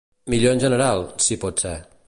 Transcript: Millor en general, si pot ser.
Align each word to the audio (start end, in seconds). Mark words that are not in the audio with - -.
Millor 0.33 0.55
en 0.57 0.63
general, 0.63 1.05
si 1.27 1.39
pot 1.45 1.65
ser. 1.67 1.77